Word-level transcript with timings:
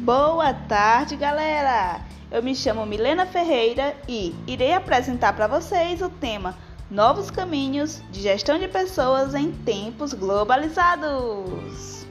Boa 0.00 0.52
tarde, 0.52 1.16
galera! 1.16 2.02
Eu 2.30 2.42
me 2.42 2.54
chamo 2.54 2.84
Milena 2.84 3.24
Ferreira 3.24 3.96
e 4.06 4.34
irei 4.46 4.74
apresentar 4.74 5.32
para 5.32 5.46
vocês 5.46 6.02
o 6.02 6.10
tema 6.10 6.54
Novos 6.90 7.30
Caminhos 7.30 8.02
de 8.12 8.20
Gestão 8.20 8.58
de 8.58 8.68
Pessoas 8.68 9.34
em 9.34 9.50
Tempos 9.50 10.12
Globalizados. 10.12 12.06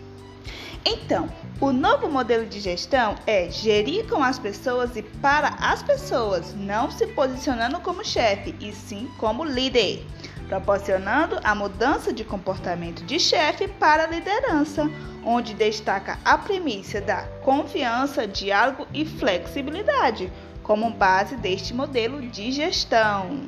Então, 0.83 1.29
o 1.61 1.71
novo 1.71 2.09
modelo 2.09 2.47
de 2.47 2.59
gestão 2.59 3.15
é 3.27 3.51
gerir 3.51 4.07
com 4.07 4.21
as 4.23 4.39
pessoas 4.39 4.95
e 4.95 5.03
para 5.03 5.49
as 5.59 5.83
pessoas, 5.83 6.55
não 6.55 6.89
se 6.89 7.05
posicionando 7.07 7.79
como 7.81 8.03
chefe, 8.03 8.55
e 8.59 8.73
sim 8.73 9.09
como 9.19 9.43
líder, 9.43 10.03
proporcionando 10.47 11.39
a 11.43 11.55
mudança 11.55 12.13
de 12.13 12.23
comportamento 12.23 13.03
de 13.03 13.19
chefe 13.19 13.67
para 13.67 14.07
liderança, 14.07 14.89
onde 15.23 15.53
destaca 15.53 16.19
a 16.23 16.37
premissa 16.37 17.01
da 17.01 17.23
confiança, 17.43 18.27
diálogo 18.27 18.87
e 18.93 19.05
flexibilidade 19.05 20.31
como 20.61 20.89
base 20.89 21.35
deste 21.35 21.73
modelo 21.73 22.21
de 22.21 22.51
gestão. 22.51 23.41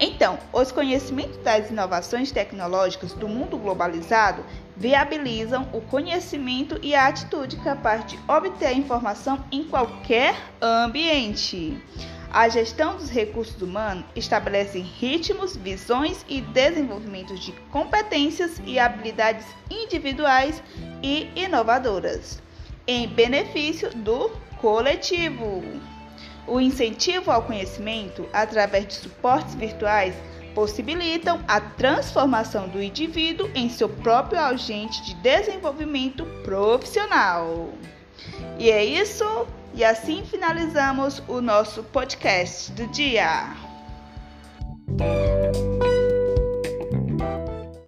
Então, 0.00 0.36
os 0.52 0.72
conhecimentos 0.72 1.36
das 1.38 1.70
inovações 1.70 2.32
tecnológicas 2.32 3.12
do 3.12 3.28
mundo 3.28 3.56
globalizado 3.56 4.44
viabilizam 4.76 5.68
o 5.72 5.80
conhecimento 5.80 6.76
e 6.82 6.94
a 6.94 7.06
atitude 7.06 7.56
capaz 7.58 8.04
de 8.06 8.18
obter 8.26 8.76
informação 8.76 9.44
em 9.52 9.62
qualquer 9.62 10.34
ambiente. 10.60 11.80
A 12.34 12.48
gestão 12.48 12.96
dos 12.96 13.10
recursos 13.10 13.60
humanos 13.60 14.06
estabelece 14.16 14.78
ritmos, 14.78 15.54
visões 15.54 16.24
e 16.26 16.40
desenvolvimento 16.40 17.34
de 17.34 17.52
competências 17.70 18.58
e 18.64 18.78
habilidades 18.78 19.44
individuais 19.70 20.62
e 21.02 21.28
inovadoras, 21.36 22.40
em 22.86 23.06
benefício 23.06 23.90
do 23.96 24.30
coletivo. 24.62 25.62
O 26.46 26.58
incentivo 26.58 27.30
ao 27.30 27.42
conhecimento 27.42 28.26
através 28.32 28.86
de 28.86 28.94
suportes 28.94 29.54
virtuais 29.54 30.14
possibilitam 30.54 31.38
a 31.46 31.60
transformação 31.60 32.66
do 32.66 32.82
indivíduo 32.82 33.50
em 33.54 33.68
seu 33.68 33.90
próprio 33.90 34.40
agente 34.40 35.02
de 35.02 35.14
desenvolvimento 35.16 36.24
profissional. 36.42 37.74
E 38.58 38.70
é 38.70 38.84
isso, 38.84 39.24
e 39.74 39.84
assim 39.84 40.24
finalizamos 40.24 41.22
o 41.28 41.40
nosso 41.40 41.82
podcast 41.84 42.70
do 42.72 42.86
dia. 42.88 43.71